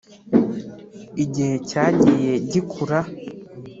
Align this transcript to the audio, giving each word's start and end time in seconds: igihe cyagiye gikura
igihe 1.23 1.55
cyagiye 1.69 2.33
gikura 2.51 2.99